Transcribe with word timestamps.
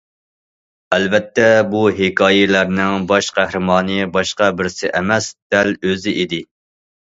ئەلۋەتتە 0.95 1.45
بۇ 1.73 1.81
ھېكايىلەرنىڭ 1.99 3.05
باش 3.13 3.29
قەھرىمانى 3.37 4.01
باشقا 4.17 4.49
بىرسى 4.63 4.93
ئەمەس، 5.01 5.31
دەل 5.57 5.73
ئۆزى 5.93 6.19
ئىدى. 6.19 6.45